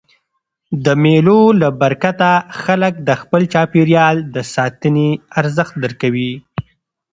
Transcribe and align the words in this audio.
د 0.85 0.87
مېلو 1.03 1.39
له 1.61 1.69
برکته 1.81 2.29
خلک 2.61 2.93
د 3.07 3.09
خپل 3.21 3.41
چاپېریال 3.53 4.17
د 4.33 4.37
ساتني 4.53 5.09
ارزښت 5.39 5.73
درکوي. 5.83 6.31